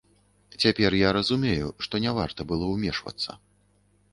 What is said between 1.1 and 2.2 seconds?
разумею, што не